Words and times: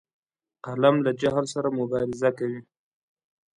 قلم 0.65 0.95
له 1.05 1.11
جهل 1.21 1.45
سره 1.53 1.69
مبارزه 1.79 2.29
کوي 2.37 2.61